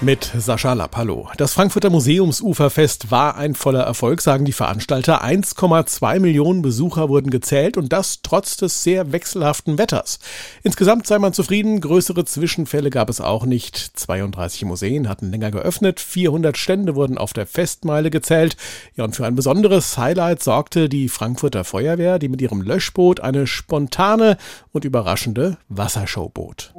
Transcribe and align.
Mit 0.00 0.30
Sascha 0.38 0.74
Lapp, 0.74 0.96
hallo. 0.96 1.28
Das 1.38 1.54
Frankfurter 1.54 1.90
Museumsuferfest 1.90 3.10
war 3.10 3.36
ein 3.36 3.56
voller 3.56 3.82
Erfolg, 3.82 4.20
sagen 4.20 4.44
die 4.44 4.52
Veranstalter. 4.52 5.24
1,2 5.24 6.20
Millionen 6.20 6.62
Besucher 6.62 7.08
wurden 7.08 7.30
gezählt 7.30 7.76
und 7.76 7.92
das 7.92 8.22
trotz 8.22 8.56
des 8.56 8.84
sehr 8.84 9.10
wechselhaften 9.10 9.76
Wetters. 9.76 10.20
Insgesamt 10.62 11.08
sei 11.08 11.18
man 11.18 11.32
zufrieden, 11.32 11.80
größere 11.80 12.24
Zwischenfälle 12.24 12.90
gab 12.90 13.10
es 13.10 13.20
auch 13.20 13.44
nicht. 13.44 13.76
32 13.98 14.66
Museen 14.66 15.08
hatten 15.08 15.32
länger 15.32 15.50
geöffnet, 15.50 15.98
400 15.98 16.56
Stände 16.56 16.94
wurden 16.94 17.18
auf 17.18 17.32
der 17.32 17.46
Festmeile 17.46 18.10
gezählt. 18.10 18.56
Ja, 18.94 19.02
und 19.02 19.16
für 19.16 19.26
ein 19.26 19.34
besonderes 19.34 19.98
Highlight 19.98 20.44
sorgte 20.44 20.88
die 20.88 21.08
Frankfurter 21.08 21.64
Feuerwehr, 21.64 22.20
die 22.20 22.28
mit 22.28 22.40
ihrem 22.40 22.62
Löschboot 22.62 23.18
eine 23.18 23.48
spontane 23.48 24.36
und 24.70 24.84
überraschende 24.84 25.56
Wassershow 25.68 26.28
bot. 26.28 26.72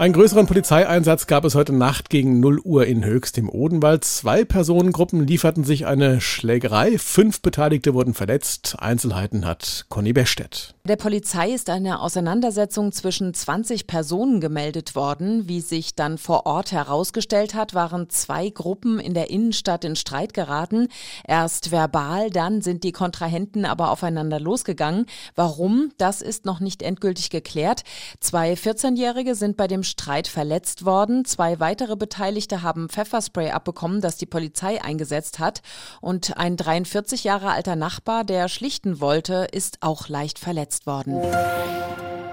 Einen 0.00 0.14
größeren 0.14 0.46
Polizeieinsatz 0.46 1.26
gab 1.26 1.44
es 1.44 1.54
heute 1.54 1.74
Nacht 1.74 2.08
gegen 2.08 2.40
0 2.40 2.60
Uhr 2.60 2.86
in 2.86 3.04
Höchst 3.04 3.36
im 3.36 3.50
Odenwald. 3.50 4.02
Zwei 4.02 4.46
Personengruppen 4.46 5.26
lieferten 5.26 5.62
sich 5.62 5.84
eine 5.84 6.22
Schlägerei. 6.22 6.96
Fünf 6.96 7.42
Beteiligte 7.42 7.92
wurden 7.92 8.14
verletzt. 8.14 8.76
Einzelheiten 8.78 9.44
hat 9.44 9.84
Conny 9.90 10.14
Bestedt. 10.14 10.74
Der 10.86 10.96
Polizei 10.96 11.50
ist 11.50 11.68
eine 11.68 12.00
Auseinandersetzung 12.00 12.90
zwischen 12.90 13.34
20 13.34 13.86
Personen 13.86 14.40
gemeldet 14.40 14.94
worden. 14.94 15.46
Wie 15.46 15.60
sich 15.60 15.94
dann 15.94 16.16
vor 16.16 16.46
Ort 16.46 16.72
herausgestellt 16.72 17.52
hat, 17.52 17.74
waren 17.74 18.08
zwei 18.08 18.48
Gruppen 18.48 18.98
in 18.98 19.12
der 19.12 19.28
Innenstadt 19.28 19.84
in 19.84 19.94
Streit 19.94 20.32
geraten. 20.32 20.88
Erst 21.28 21.70
verbal, 21.70 22.30
dann 22.30 22.62
sind 22.62 22.82
die 22.82 22.92
Kontrahenten 22.92 23.66
aber 23.66 23.90
aufeinander 23.90 24.40
losgegangen. 24.40 25.04
Warum? 25.34 25.92
Das 25.98 26.22
ist 26.22 26.46
noch 26.46 26.60
nicht 26.60 26.82
endgültig 26.82 27.28
geklärt. 27.28 27.82
Zwei 28.18 28.54
14-Jährige 28.54 29.34
sind 29.34 29.58
bei 29.58 29.68
dem 29.68 29.82
Streit 29.82 30.28
verletzt 30.28 30.86
worden. 30.86 31.26
Zwei 31.26 31.60
weitere 31.60 31.94
Beteiligte 31.94 32.62
haben 32.62 32.88
Pfefferspray 32.88 33.50
abbekommen, 33.50 34.00
das 34.00 34.16
die 34.16 34.24
Polizei 34.24 34.82
eingesetzt 34.82 35.40
hat. 35.40 35.60
Und 36.00 36.38
ein 36.38 36.56
43 36.56 37.22
Jahre 37.22 37.50
alter 37.50 37.76
Nachbar, 37.76 38.24
der 38.24 38.48
schlichten 38.48 38.98
wollte, 39.02 39.46
ist 39.52 39.76
auch 39.82 40.08
leicht 40.08 40.38
verletzt 40.38 40.79
worden. 40.86 41.20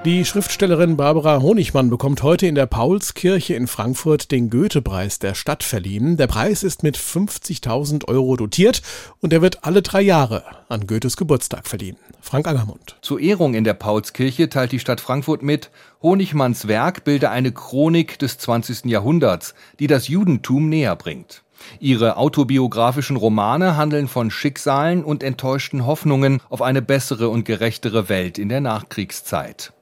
Die 0.05 0.23
Schriftstellerin 0.23 0.95
Barbara 0.95 1.41
Honigmann 1.41 1.89
bekommt 1.89 2.23
heute 2.23 2.47
in 2.47 2.55
der 2.55 2.65
Paulskirche 2.65 3.55
in 3.55 3.67
Frankfurt 3.67 4.31
den 4.31 4.49
Goethe-Preis 4.49 5.19
der 5.19 5.35
Stadt 5.35 5.63
verliehen. 5.63 6.15
Der 6.15 6.27
Preis 6.27 6.63
ist 6.63 6.81
mit 6.81 6.97
50.000 6.97 8.07
Euro 8.07 8.37
dotiert 8.37 8.81
und 9.19 9.33
er 9.33 9.41
wird 9.41 9.65
alle 9.65 9.81
drei 9.81 10.01
Jahre 10.01 10.45
an 10.69 10.87
Goethes 10.87 11.17
Geburtstag 11.17 11.67
verliehen. 11.67 11.97
Frank 12.21 12.47
Angermund. 12.47 12.95
Zur 13.01 13.19
Ehrung 13.19 13.53
in 13.53 13.65
der 13.65 13.73
Paulskirche 13.73 14.47
teilt 14.47 14.71
die 14.71 14.79
Stadt 14.79 15.01
Frankfurt 15.01 15.41
mit, 15.41 15.71
Honigmanns 16.01 16.69
Werk 16.69 17.03
bilde 17.03 17.29
eine 17.29 17.51
Chronik 17.51 18.17
des 18.19 18.37
20. 18.37 18.85
Jahrhunderts, 18.85 19.55
die 19.79 19.87
das 19.87 20.07
Judentum 20.07 20.69
näher 20.69 20.95
bringt. 20.95 21.43
Ihre 21.79 22.17
autobiografischen 22.17 23.17
Romane 23.17 23.77
handeln 23.77 24.07
von 24.07 24.31
Schicksalen 24.31 25.03
und 25.03 25.23
enttäuschten 25.23 25.85
Hoffnungen 25.85 26.41
auf 26.49 26.61
eine 26.61 26.81
bessere 26.81 27.29
und 27.29 27.45
gerechtere 27.45 28.09
Welt 28.09 28.37
in 28.37 28.49
der 28.49 28.61
Nachkriegszeit. 28.61 29.73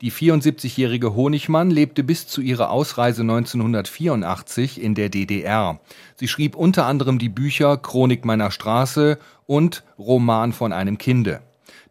Die 0.00 0.12
74-jährige 0.12 1.14
Honigmann 1.14 1.70
lebte 1.70 2.04
bis 2.04 2.26
zu 2.26 2.40
ihrer 2.40 2.70
Ausreise 2.70 3.22
1984 3.22 4.80
in 4.80 4.94
der 4.94 5.08
DDR. 5.08 5.80
Sie 6.16 6.28
schrieb 6.28 6.54
unter 6.54 6.86
anderem 6.86 7.18
die 7.18 7.28
Bücher 7.28 7.76
Chronik 7.76 8.24
meiner 8.24 8.50
Straße 8.50 9.18
und 9.46 9.84
Roman 9.98 10.52
von 10.52 10.72
einem 10.72 10.98
Kinde. 10.98 11.40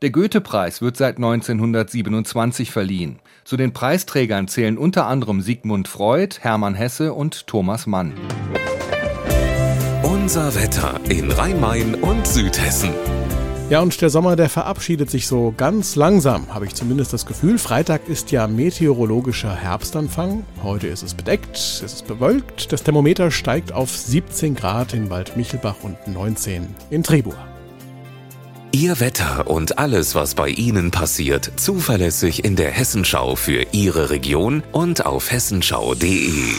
Der 0.01 0.09
Goethe-Preis 0.09 0.81
wird 0.81 0.97
seit 0.97 1.15
1927 1.15 2.71
verliehen. 2.71 3.19
Zu 3.45 3.55
den 3.55 3.73
Preisträgern 3.73 4.47
zählen 4.47 4.77
unter 4.77 5.07
anderem 5.07 5.41
Sigmund 5.41 5.87
Freud, 5.87 6.37
Hermann 6.41 6.75
Hesse 6.75 7.13
und 7.13 7.47
Thomas 7.47 7.87
Mann. 7.87 8.13
Unser 10.23 10.55
Wetter 10.55 11.01
in 11.09 11.29
Rhein-Main 11.29 11.95
und 11.95 12.25
Südhessen. 12.25 12.91
Ja, 13.69 13.81
und 13.81 13.99
der 13.99 14.09
Sommer, 14.09 14.37
der 14.37 14.47
verabschiedet 14.47 15.09
sich 15.09 15.27
so 15.27 15.53
ganz 15.57 15.97
langsam, 15.97 16.47
habe 16.47 16.65
ich 16.65 16.73
zumindest 16.75 17.11
das 17.11 17.25
Gefühl. 17.25 17.57
Freitag 17.57 18.07
ist 18.07 18.31
ja 18.31 18.47
meteorologischer 18.47 19.53
Herbstanfang. 19.53 20.45
Heute 20.63 20.87
ist 20.87 21.03
es 21.03 21.13
bedeckt, 21.13 21.57
es 21.57 21.81
ist 21.81 22.07
bewölkt. 22.07 22.71
Das 22.71 22.83
Thermometer 22.83 23.31
steigt 23.31 23.73
auf 23.73 23.89
17 23.89 24.55
Grad 24.55 24.93
in 24.93 25.09
Waldmichelbach 25.09 25.75
und 25.81 25.97
19 26.07 26.73
in 26.89 27.03
Trebur. 27.03 27.35
Ihr 28.71 29.01
Wetter 29.01 29.47
und 29.47 29.77
alles, 29.77 30.15
was 30.15 30.35
bei 30.35 30.47
Ihnen 30.47 30.91
passiert, 30.91 31.51
zuverlässig 31.57 32.45
in 32.45 32.55
der 32.55 32.71
Hessenschau 32.71 33.35
für 33.35 33.65
Ihre 33.73 34.09
Region 34.09 34.63
und 34.71 35.05
auf 35.05 35.33
hessenschau.de. 35.33 36.53